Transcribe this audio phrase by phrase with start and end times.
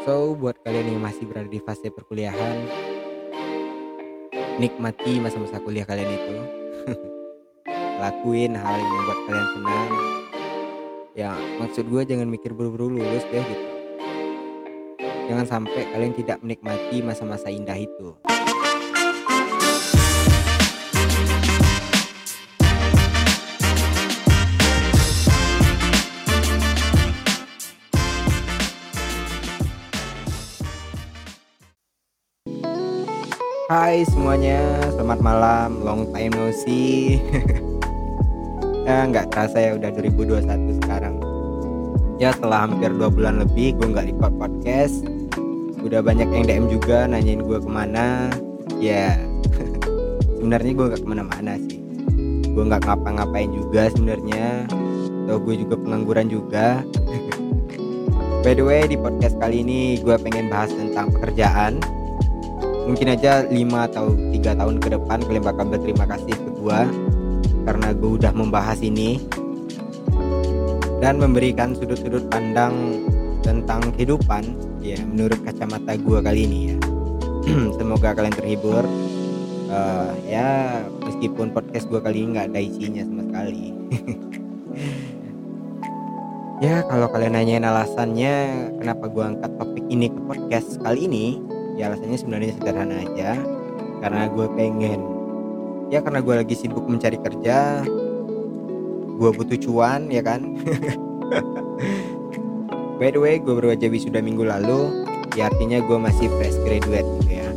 [0.00, 2.56] So, buat kalian yang masih berada di fase perkuliahan,
[4.56, 6.36] nikmati masa-masa kuliah kalian itu.
[8.00, 9.90] Lakuin hal yang membuat kalian senang.
[11.12, 13.66] Ya, maksud gue jangan mikir buru-buru lulus deh gitu.
[15.28, 18.16] Jangan sampai kalian tidak menikmati masa-masa indah itu.
[33.70, 37.22] Hai semuanya, selamat malam, long time no see.
[38.82, 41.14] ya nggak terasa ya udah 2021 sekarang.
[42.18, 45.06] Ya setelah hampir dua bulan lebih gue nggak record podcast.
[45.86, 48.34] Udah banyak yang DM juga nanyain gue ke mana.
[48.82, 49.14] Ya
[50.42, 51.78] sebenarnya gue nggak ke mana-mana sih.
[52.50, 54.66] Gue nggak ngapa-ngapain juga sebenarnya.
[55.30, 56.82] Atau gue juga pengangguran juga.
[58.42, 61.99] By the way di podcast kali ini gue pengen bahas tentang pekerjaan
[62.90, 63.54] mungkin aja 5
[63.86, 66.90] atau tiga tahun ke depan kalian bakal berterima kasih ke gua
[67.62, 69.22] karena gue udah membahas ini
[70.98, 72.98] dan memberikan sudut-sudut pandang
[73.46, 74.42] tentang kehidupan
[74.82, 76.76] ya menurut kacamata gua kali ini ya.
[77.78, 78.84] Semoga kalian terhibur.
[79.70, 83.64] Uh, ya meskipun podcast gua kali ini nggak ada isinya sama sekali.
[86.60, 91.40] Ya kalau kalian nanyain alasannya kenapa gua angkat topik ini ke podcast kali ini
[91.80, 93.40] ya alasannya sebenarnya sederhana aja.
[94.04, 95.00] Karena gue pengen
[95.88, 97.82] ya karena gue lagi sibuk mencari kerja
[99.20, 100.40] gue butuh cuan ya kan?
[103.00, 105.04] By the way gue baru aja wisuda minggu lalu
[105.36, 107.48] ya artinya gue masih fresh graduate gitu ya.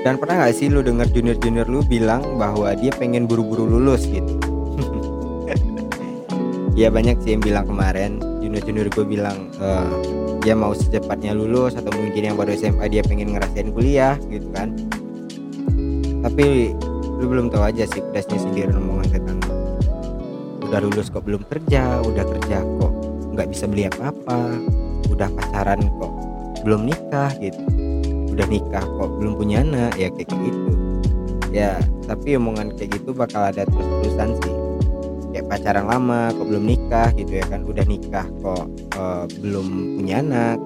[0.00, 4.36] Dan pernah gak sih lu denger junior-junior lu bilang bahwa dia pengen buru-buru lulus gitu?
[6.78, 8.24] Ya banyak sih yang bilang kemarin.
[8.40, 9.92] Junior-junior gue bilang uh,
[10.40, 14.72] dia mau secepatnya lulus atau mungkin yang baru SMA dia pengen ngerasain kuliah gitu kan.
[16.20, 16.72] Tapi
[17.20, 19.52] lu belum tahu aja sih pedasnya sendiri omongan tetangga
[20.70, 22.92] udah lulus kok belum kerja udah kerja kok
[23.34, 24.54] nggak bisa beli apa-apa
[25.10, 26.12] udah pacaran kok
[26.62, 27.60] belum nikah gitu.
[28.30, 30.72] Udah nikah kok belum punya anak ya kayak gitu.
[31.50, 31.74] Ya
[32.06, 34.59] tapi omongan kayak gitu bakal ada terus-terusan sih
[35.30, 37.62] kayak pacaran lama kok belum nikah gitu ya kan.
[37.62, 38.64] Udah nikah kok
[38.98, 40.58] uh, belum punya anak.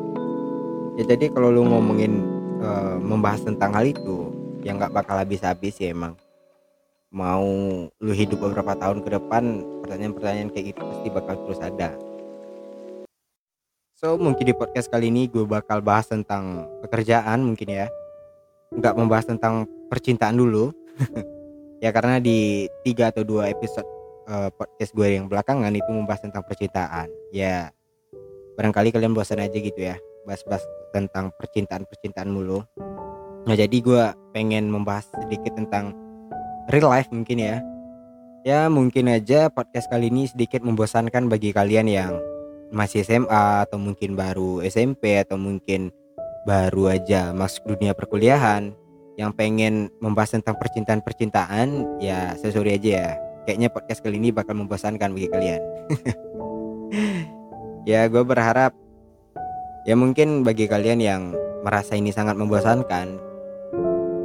[0.96, 2.24] Ya jadi kalau lu ngomongin
[2.64, 4.32] uh, membahas tentang hal itu
[4.64, 6.16] ya nggak bakal habis-habis ya emang.
[7.14, 7.46] Mau
[7.88, 11.94] lu hidup beberapa tahun ke depan pertanyaan-pertanyaan kayak gitu pasti bakal terus ada.
[13.94, 17.86] So mungkin di podcast kali ini gue bakal bahas tentang pekerjaan mungkin ya.
[18.74, 20.72] Nggak membahas tentang percintaan dulu.
[21.82, 23.84] Ya karena di tiga atau dua episode
[24.28, 27.08] uh, podcast gue yang belakangan itu membahas tentang percintaan.
[27.32, 27.72] Ya
[28.54, 30.64] barangkali kalian bosan aja gitu ya bahas-bahas
[30.96, 32.64] tentang percintaan-percintaan mulu.
[33.44, 35.92] Nah jadi gue pengen membahas sedikit tentang
[36.72, 37.56] real life mungkin ya.
[38.44, 42.12] Ya mungkin aja podcast kali ini sedikit membosankan bagi kalian yang
[42.72, 45.92] masih SMA atau mungkin baru SMP atau mungkin
[46.44, 48.76] baru aja masuk dunia perkuliahan
[49.16, 53.10] yang pengen membahas tentang percintaan-percintaan ya sesuai aja ya
[53.44, 55.62] kayaknya podcast kali ini bakal membosankan bagi kalian.
[57.84, 58.72] Ya gue berharap
[59.84, 63.20] ya mungkin bagi kalian yang merasa ini sangat membosankan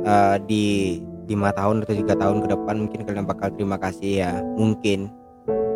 [0.08, 0.96] uh, di
[1.28, 5.12] lima tahun atau tiga tahun ke depan mungkin kalian bakal terima kasih ya mungkin.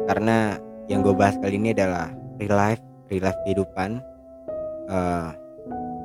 [0.07, 0.55] Karena
[0.87, 2.07] yang gue bahas kali ini adalah
[2.39, 2.79] real life
[3.11, 3.99] real life kehidupan
[4.87, 5.35] hal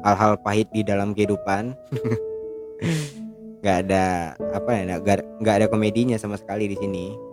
[0.02, 1.78] hal-hal pahit di dalam kehidupan.
[3.62, 4.98] Nggak ada apa ya
[5.42, 7.27] nggak ada komedinya sama sekali di sini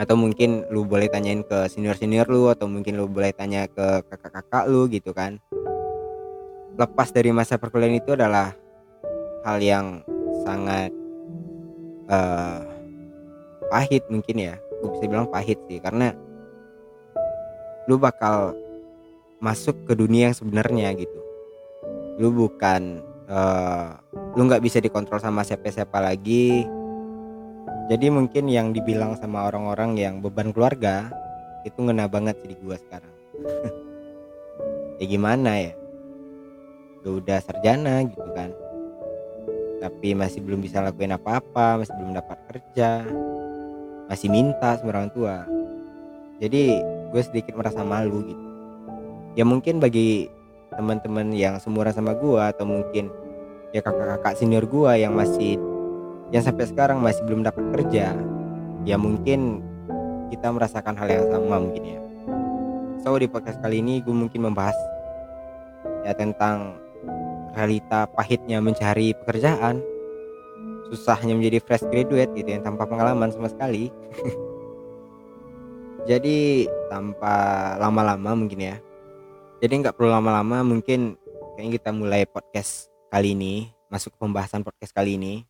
[0.00, 4.00] atau mungkin lu boleh tanyain ke senior senior lu atau mungkin lu boleh tanya ke
[4.08, 5.36] kakak kakak lu gitu kan.
[6.80, 8.56] Lepas dari masa perkuliahan itu adalah
[9.44, 10.00] hal yang
[10.48, 10.88] sangat
[12.08, 12.64] uh,
[13.68, 14.56] pahit mungkin ya.
[14.80, 16.16] Gue bisa bilang pahit sih karena
[17.84, 18.56] lu bakal
[19.36, 21.20] masuk ke dunia yang sebenarnya gitu.
[22.16, 24.00] Lu bukan uh,
[24.32, 26.64] lu nggak bisa dikontrol sama siapa-siapa lagi
[27.90, 31.10] jadi mungkin yang dibilang sama orang-orang yang beban keluarga
[31.66, 33.14] itu ngena banget sih di gua sekarang.
[35.00, 35.72] Ya gimana ya?
[37.00, 38.52] Gue udah sarjana gitu kan.
[39.80, 43.08] Tapi masih belum bisa lakuin apa-apa masih belum dapat kerja
[44.10, 45.46] masih minta sama orang tua.
[46.42, 46.82] Jadi
[47.14, 48.44] gue sedikit merasa malu gitu.
[49.38, 50.26] Ya mungkin bagi
[50.74, 53.06] teman-teman yang seumuran sama gue atau mungkin
[53.70, 55.56] ya kakak-kakak senior gue yang masih
[56.30, 58.14] yang sampai sekarang masih belum dapat kerja.
[58.86, 59.60] Ya mungkin
[60.30, 61.98] kita merasakan hal yang sama mungkin ya.
[63.02, 64.78] So di podcast kali ini gue mungkin membahas
[66.06, 66.78] ya tentang
[67.54, 69.82] realita pahitnya mencari pekerjaan.
[70.90, 73.90] Susahnya menjadi fresh graduate gitu yang tanpa pengalaman sama sekali.
[76.10, 77.34] Jadi tanpa
[77.78, 78.76] lama-lama mungkin ya.
[79.60, 81.14] Jadi nggak perlu lama-lama mungkin
[81.54, 85.49] kayaknya kita mulai podcast kali ini masuk ke pembahasan podcast kali ini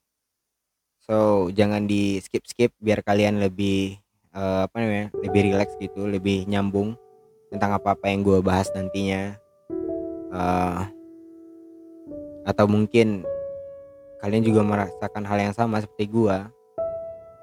[1.03, 3.97] so jangan di skip skip biar kalian lebih
[4.37, 6.95] uh, apa namanya lebih rileks gitu lebih nyambung
[7.51, 9.35] tentang apa apa yang gue bahas nantinya.
[10.31, 10.87] Uh,
[12.47, 13.27] atau mungkin
[14.23, 16.37] kalian juga merasakan hal yang sama seperti gue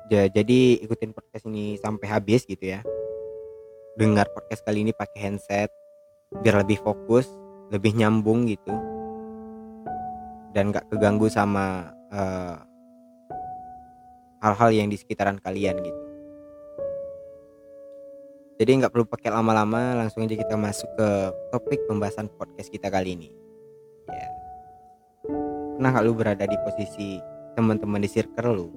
[0.08, 2.80] jadi ikutin podcast ini sampai habis gitu ya.
[4.00, 5.68] Dengar podcast kali ini pakai handset
[6.44, 7.28] biar lebih fokus
[7.68, 8.72] lebih nyambung gitu.
[10.56, 12.56] Dan gak keganggu sama uh,
[14.42, 16.08] hal-hal yang di sekitaran kalian gitu
[18.58, 21.08] jadi nggak perlu pakai lama-lama, langsung aja kita masuk ke
[21.54, 23.30] topik pembahasan podcast kita kali ini.
[24.10, 24.30] Ya.
[25.78, 27.22] Pernah nggak lu berada di posisi
[27.54, 28.68] teman-teman di circle lu?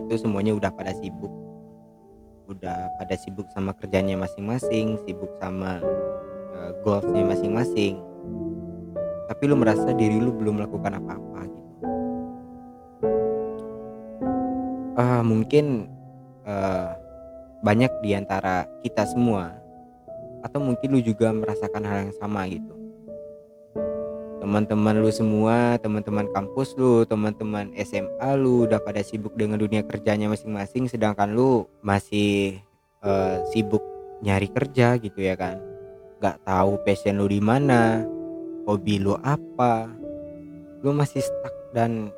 [0.00, 1.28] Itu semuanya udah pada sibuk.
[2.48, 5.84] Udah pada sibuk sama kerjanya masing-masing, sibuk sama
[6.56, 8.00] uh, goalsnya masing-masing.
[9.28, 11.61] Tapi lu merasa diri lu belum melakukan apa-apa gitu.
[14.92, 15.88] Uh, mungkin
[16.44, 16.92] uh,
[17.62, 19.54] banyak di antara kita semua.
[20.42, 22.74] Atau mungkin lu juga merasakan hal yang sama gitu.
[24.42, 30.26] Teman-teman lu semua teman-teman kampus lu teman-teman SMA lu udah pada sibuk dengan dunia kerjanya
[30.26, 32.58] masing-masing sedangkan lu masih
[33.06, 33.86] uh, sibuk
[34.18, 35.62] nyari kerja gitu ya kan.
[36.18, 38.02] Nggak tahu passion lu di mana
[38.66, 39.86] hobi lu apa.
[40.82, 42.10] Lu masih stuck dan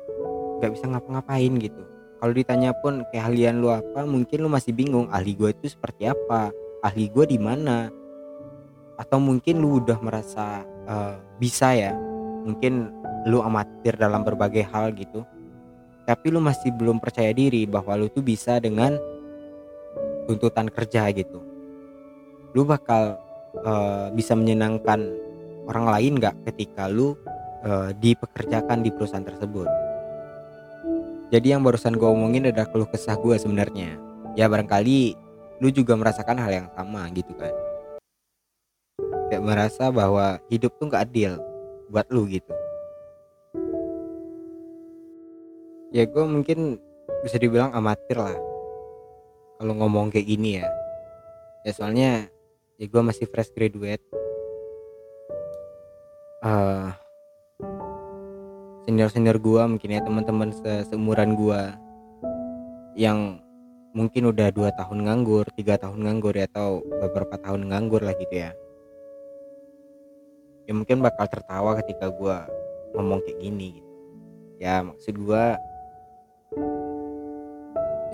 [0.57, 1.94] nggak bisa ngapa-ngapain gitu
[2.25, 4.01] kalau ditanya pun keahlian lu apa?
[4.01, 6.49] Mungkin lu masih bingung ahli gue itu seperti apa?
[6.81, 7.93] Ahli gue di mana?
[8.97, 11.93] Atau mungkin lu udah merasa uh, bisa ya
[12.41, 12.89] mungkin
[13.29, 15.21] lu amatir dalam berbagai hal gitu.
[16.09, 18.97] Tapi lu masih belum percaya diri bahwa lu tuh bisa dengan
[20.25, 21.45] tuntutan kerja gitu.
[22.57, 23.21] Lu bakal
[23.61, 25.13] uh, bisa menyenangkan
[25.69, 27.13] orang lain gak ketika lu
[27.61, 29.84] uh, dipekerjakan di perusahaan tersebut
[31.33, 33.97] jadi yang barusan gue omongin adalah keluh kesah gue sebenarnya.
[34.37, 35.17] Ya barangkali
[35.57, 37.53] lu juga merasakan hal yang sama gitu kan.
[39.33, 41.41] Kayak merasa bahwa hidup tuh gak adil
[41.89, 42.53] buat lu gitu.
[45.89, 46.77] Ya gue mungkin
[47.25, 48.37] bisa dibilang amatir lah.
[49.57, 50.67] Kalau ngomong kayak gini ya.
[51.65, 52.29] Ya soalnya
[52.77, 54.03] ya gue masih fresh graduate.
[56.45, 56.93] Uh,
[58.95, 61.75] senior senior gua mungkin ya teman-teman se seumuran gua.
[62.95, 63.43] Yang
[63.91, 68.31] mungkin udah dua tahun nganggur tiga tahun nganggur ya atau beberapa tahun nganggur lah gitu
[68.39, 68.55] ya.
[70.63, 72.47] Ya mungkin bakal tertawa ketika gua
[72.95, 73.91] ngomong kayak gini gitu.
[74.63, 75.59] Ya maksud gua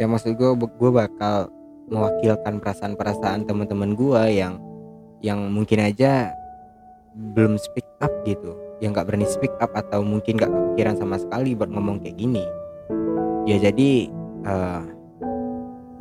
[0.02, 1.54] ya maksud gua gua bakal
[1.94, 4.58] mewakilkan perasaan-perasaan teman-teman gua yang
[5.22, 6.34] yang mungkin aja
[7.38, 11.54] belum speak up gitu yang gak berani speak up atau mungkin gak kepikiran sama sekali
[11.54, 12.44] buat ngomong kayak gini.
[13.46, 14.10] Ya jadi
[14.46, 14.84] uh, eh,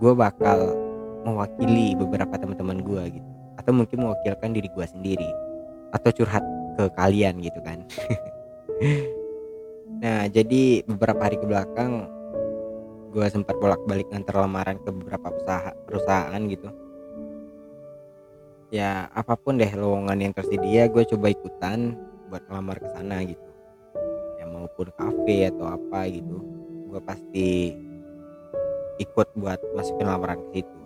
[0.01, 0.75] gue bakal
[1.29, 3.29] mewakili beberapa teman-teman gue gitu.
[3.61, 5.31] Atau mungkin mewakilkan diri gue sendiri.
[5.93, 6.43] Atau curhat
[6.81, 7.85] ke kalian gitu kan.
[10.01, 12.09] Nah jadi beberapa hari ke belakang
[13.13, 16.73] gue sempat bolak-balik ngantar lamaran ke beberapa usaha perusahaan gitu.
[18.73, 23.51] Ya apa pun deh lowongan yang tersedia gue coba ikutan buat ngelamar ke sana gitu.
[24.39, 26.39] Ya maupun kafe atau apa gitu
[26.91, 27.79] gue pasti
[28.99, 30.79] ikut buat masukin lamaran ke situ.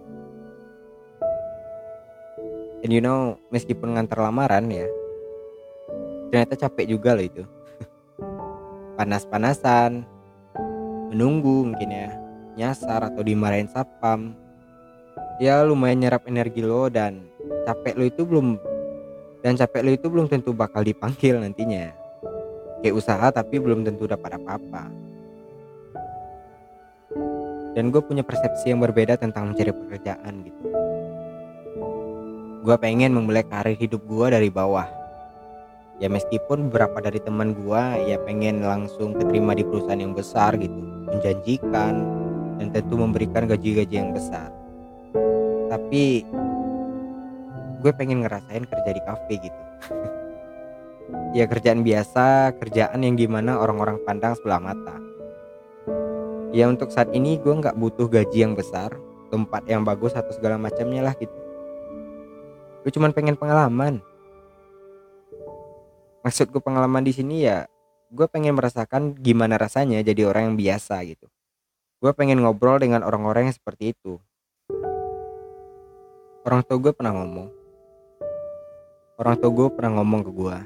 [2.85, 4.85] And you know meskipun ngantar lamaran ya
[6.29, 7.45] ternyata capek juga loh itu.
[9.01, 10.05] Panas-panasan
[11.09, 12.11] menunggu mungkin ya
[12.59, 14.37] nyasar atau dimarahin sapam.
[15.43, 17.27] Ya lumayan nyerap energi lo dan
[17.67, 18.61] capek lo itu belum
[19.45, 21.93] dan capek lo itu belum tentu bakal dipanggil nantinya.
[22.81, 24.89] Kayak usaha tapi belum tentu dapat apa-apa.
[27.77, 30.65] Dan gue punya persepsi yang berbeda tentang mencari pekerjaan gitu.
[32.65, 34.89] Gue pengen memulai karir hidup gue dari bawah.
[36.01, 40.81] Ya meskipun beberapa dari teman gue ya pengen langsung keterima di perusahaan yang besar gitu.
[41.13, 41.95] Menjanjikan
[42.57, 44.49] dan tentu memberikan gaji-gaji yang besar.
[45.69, 46.25] Tapi
[47.85, 49.63] gue pengen ngerasain kerja di kafe gitu.
[51.37, 54.97] Ya kerjaan biasa kerjaan yang gimana orang-orang pandang sebelah mata.
[56.49, 58.97] Ya untuk saat ini gue nggak butuh gaji yang besar
[59.29, 61.35] tempat yang bagus atau segala macamnya lah gitu.
[62.81, 64.01] Gue cuman pengen pengalaman.
[66.25, 67.69] Maksudku pengalaman di sini ya
[68.09, 71.29] gue pengen merasakan gimana rasanya jadi orang yang biasa gitu.
[72.01, 74.17] Gue pengen ngobrol dengan orang-orang yang seperti itu.
[76.49, 77.64] Orang tua gue pernah ngomong
[79.21, 80.59] orang tua gue pernah ngomong ke gue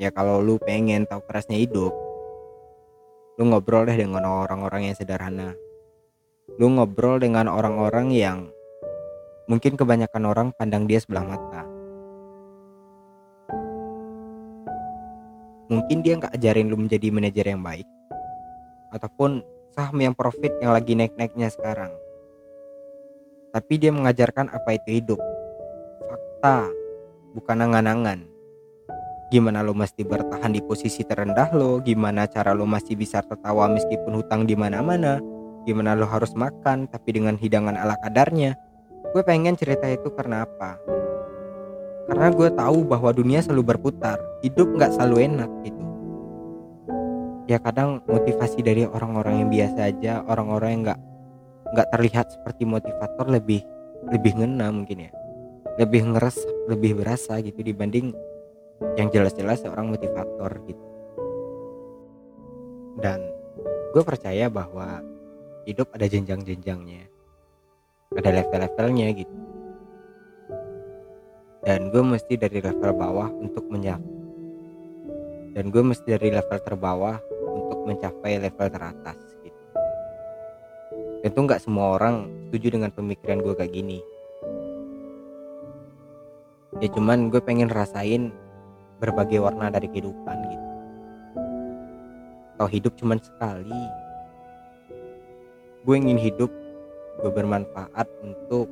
[0.00, 2.06] ya kalau lu pengen tahu kerasnya hidup
[3.36, 5.52] lu ngobrol deh dengan orang-orang yang sederhana.
[6.56, 8.48] Lu ngobrol dengan orang-orang yang
[9.44, 11.68] mungkin kebanyakan orang pandang dia sebelah mata.
[15.68, 17.84] Mungkin dia nggak ajarin lu menjadi manajer yang baik
[18.96, 19.44] ataupun
[19.76, 21.92] saham yang profit yang lagi naik-naiknya sekarang.
[23.52, 25.20] Tapi dia mengajarkan apa itu hidup.
[26.08, 26.72] Fakta
[27.36, 28.24] bukan angan-angan.
[29.28, 31.84] Gimana lo mesti bertahan di posisi terendah lo?
[31.84, 35.20] Gimana cara lo masih bisa tertawa meskipun hutang di mana-mana?
[35.68, 38.56] Gimana lo harus makan tapi dengan hidangan ala kadarnya?
[39.12, 40.80] Gue pengen cerita itu karena apa?
[42.08, 45.84] Karena gue tahu bahwa dunia selalu berputar hidup nggak selalu enak gitu.
[47.50, 51.00] Ya kadang motivasi dari orang-orang yang biasa aja orang-orang yang nggak
[51.74, 53.62] nggak terlihat seperti motivator lebih
[54.06, 55.25] lebih ngena mungkin ya
[55.76, 56.40] lebih ngeres
[56.72, 58.16] lebih berasa gitu dibanding
[58.96, 60.86] yang jelas-jelas seorang motivator gitu.
[62.96, 63.20] Dan
[63.92, 65.04] gue percaya bahwa
[65.68, 67.04] hidup ada jenjang-jenjangnya
[68.16, 69.36] ada level-levelnya gitu.
[71.66, 74.16] Dan gue mesti dari level bawah untuk mencapai
[75.56, 77.16] dan gue mesti dari level terbawah
[77.56, 79.62] untuk mencapai level teratas gitu.
[81.24, 84.04] Tentu nggak semua orang setuju dengan pemikiran gue kayak gini
[86.80, 88.28] ya cuman gue pengen rasain
[89.00, 90.68] berbagai warna dari kehidupan gitu.
[92.56, 93.82] Kalau hidup cuman sekali
[95.86, 96.50] gue ingin hidup
[97.22, 98.68] gue bermanfaat untuk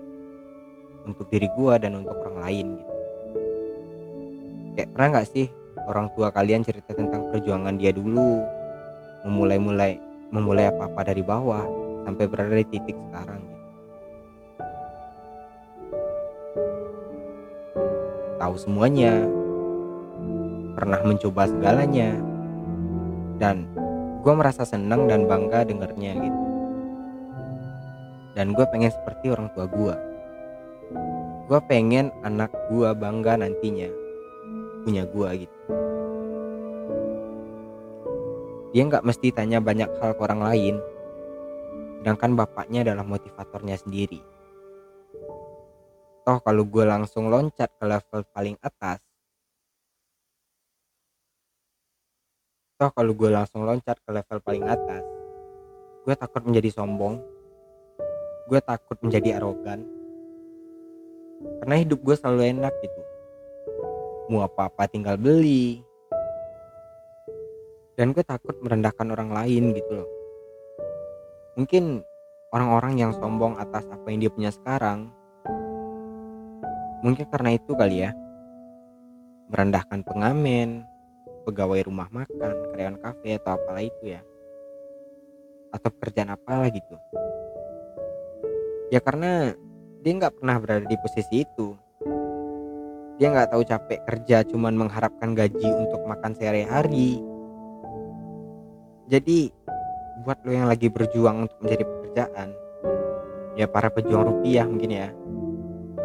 [1.04, 2.94] untuk diri gue dan untuk orang lain gitu.
[4.75, 5.46] Kayak pernah nggak sih
[5.87, 8.42] orang tua kalian cerita tentang perjuangan dia dulu?
[9.25, 9.96] Memulai-mulai
[10.28, 11.64] memulai apa-apa dari bawah
[12.04, 13.53] sampai berada di titik sekarang
[18.45, 19.25] tahu semuanya
[20.77, 22.13] pernah mencoba segalanya
[23.41, 23.65] dan
[24.21, 26.41] gue merasa senang dan bangga dengarnya gitu.
[28.37, 29.97] Dan gue pengen seperti orang tua gue
[31.49, 33.89] gue pengen anak gue bangga nantinya
[34.85, 35.59] punya gue gitu.
[38.77, 40.77] Dia nggak mesti tanya banyak hal ke orang lain
[42.05, 44.34] sedangkan bapaknya adalah motivatornya sendiri
[46.25, 49.04] toh kalau gue langsung loncat ke level paling atas.
[52.81, 55.14] Toh kalau gue langsung loncat ke level paling atas
[56.04, 57.16] gue takut menjadi sombong.
[58.45, 59.81] Gue takut menjadi arogan.
[61.64, 63.00] Karena hidup gue selalu enak gitu.
[64.28, 65.81] Mau apa-apa tinggal beli.
[67.97, 70.11] Dan gue takut merendahkan orang lain gitu loh.
[71.57, 72.04] Mungkin
[72.52, 75.09] orang-orang yang sombong atas apa yang dia punya sekarang
[77.04, 78.16] mungkin karena itu kali ya.
[79.52, 80.88] Merendahkan pengamen
[81.44, 84.25] pegawai rumah makan karyawan kafe atau apalah itu ya.
[85.76, 86.96] Atau pekerjaan apalah gitu
[88.94, 89.50] ya karena
[90.06, 91.75] dia nggak pernah berada di posisi itu.
[93.18, 97.18] Dia nggak tahu capek kerja cuman mengharapkan gaji untuk makan sehari-hari.
[99.11, 99.50] Jadi
[100.23, 102.49] buat lo yang lagi berjuang untuk mencari pekerjaan
[103.54, 105.08] ya para pejuang rupiah mungkin ya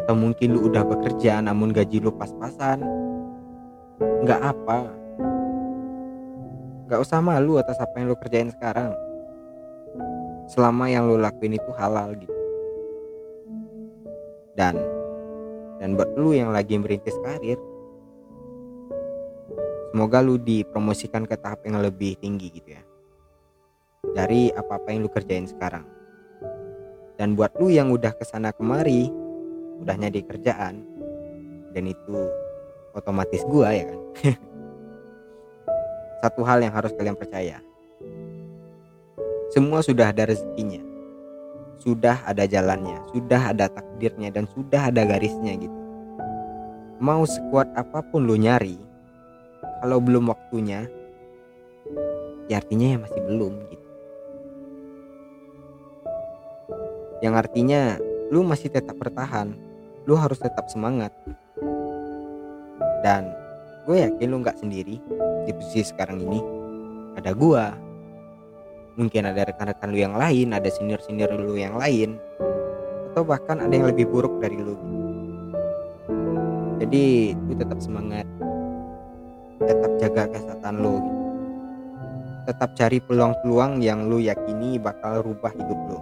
[0.00, 2.80] atau mungkin lu udah bekerja namun gaji lu pas-pasan.
[4.24, 4.80] Nggak apa.
[6.88, 8.96] Nggak usah malu atas apa yang lu kerjain sekarang.
[10.48, 12.34] Selama yang lu lakuin itu halal gitu.
[14.56, 14.80] Dan
[15.78, 17.56] dan buat lu yang lagi merintis karir
[19.90, 22.82] semoga lu dipromosikan ke tahap yang lebih tinggi gitu ya.
[24.16, 25.84] Dari apa-apa yang lu kerjain sekarang.
[27.20, 29.12] Dan buat lu yang udah ke sana kemari
[29.80, 30.84] udah nyari kerjaan
[31.72, 32.18] dan itu
[32.92, 34.00] otomatis gua ya kan
[36.22, 37.58] satu hal yang harus kalian percaya
[39.50, 40.90] semua sudah ada rezekinya
[41.80, 45.78] sudah ada jalannya, sudah ada takdirnya dan sudah ada garisnya gitu.
[47.00, 48.76] Mau sekuat apa pun lu nyari,
[49.80, 50.84] kalau belum waktunya,
[52.52, 53.88] ya artinya ya masih belum gitu.
[57.24, 57.80] Yang artinya
[58.28, 59.56] lu masih tetap bertahan,
[60.04, 61.10] lu harus tetap semangat.
[63.00, 63.32] Dan
[63.88, 65.00] gue yakin lu nggak sendiri
[65.48, 66.40] di posisi sekarang ini.
[67.16, 67.74] Ada gua,
[68.96, 72.16] mungkin ada rekan-rekan lu yang lain ada senior-senior lu yang lain
[73.10, 74.78] atau bahkan ada yang lebih buruk dari lu
[76.80, 78.24] jadi lu tetap semangat
[80.00, 81.12] jaga kesehatan gitu.
[82.48, 86.00] Tetap cari peluang-peluang yang lo yakini bakal rubah hidup lo.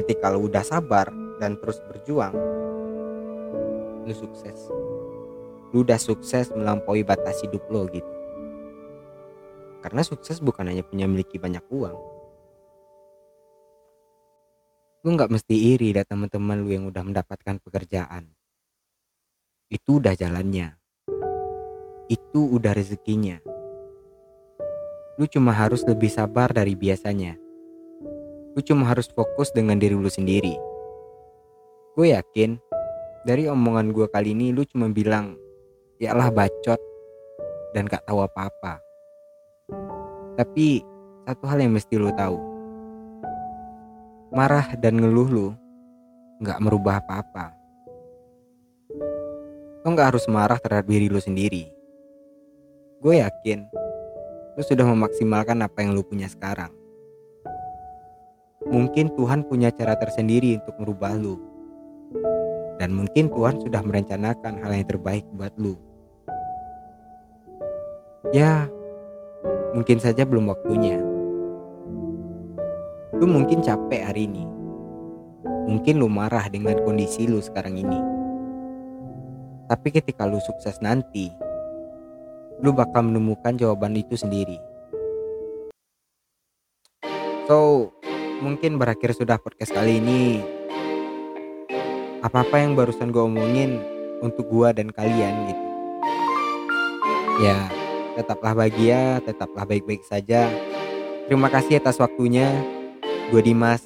[0.00, 2.36] Ketika lo udah sabar dan terus berjuang,
[4.04, 4.68] lo sukses.
[5.72, 8.12] Lo udah sukses melampaui batas hidup lo gitu.
[9.80, 11.96] Karena sukses bukan hanya punya miliki banyak uang.
[15.00, 18.28] Lu nggak mesti iri lihat teman-teman lu yang udah mendapatkan pekerjaan.
[19.72, 20.76] Itu udah jalannya.
[22.12, 23.40] Itu udah rezekinya.
[25.16, 27.40] Lu cuma harus lebih sabar dari biasanya.
[28.52, 30.69] Lu cuma harus fokus dengan diri lu sendiri.
[31.98, 32.54] Gue yakin
[33.26, 35.34] dari omongan gue kali ini lu cuma bilang,
[35.98, 36.78] ya lah bacot
[37.74, 38.78] dan gak tahu apa-apa.
[40.38, 40.86] Tapi
[41.26, 42.38] satu hal yang mesti lu tahu,
[44.30, 45.48] marah dan ngeluh lu
[46.40, 47.52] nggak merubah apa-apa.
[49.82, 51.68] Lo nggak harus marah terhadap diri lu sendiri.
[53.02, 53.66] Gue yakin
[54.54, 56.70] lu sudah memaksimalkan apa yang lu punya sekarang.
[58.70, 61.49] Mungkin Tuhan punya cara tersendiri untuk merubah lu.
[62.80, 65.76] Dan mungkin Tuhan sudah merencanakan hal yang terbaik buat lu.
[68.32, 68.72] Ya,
[69.76, 70.96] mungkin saja belum waktunya.
[73.20, 74.48] Lu mungkin capek hari ini.
[75.68, 78.00] Mungkin lu marah dengan kondisi lu sekarang ini.
[79.68, 81.28] Tapi ketika lu sukses nanti,
[82.64, 84.56] lu bakal menemukan jawaban itu sendiri.
[87.44, 87.92] So,
[88.40, 90.59] mungkin berakhir sudah podcast kali ini.
[92.20, 93.80] Apa-apa yang barusan gue omongin
[94.20, 95.66] untuk gua dan kalian gitu.
[97.40, 97.72] Ya,
[98.20, 100.44] tetaplah bahagia, tetaplah baik-baik saja.
[101.24, 102.52] Terima kasih atas waktunya.
[103.32, 103.80] Gue Dimas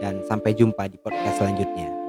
[0.00, 1.99] dan sampai jumpa di podcast selanjutnya.